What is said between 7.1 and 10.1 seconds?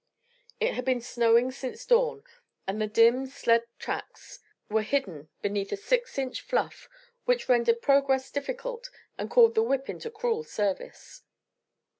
which rendered progress difficult and called the whip into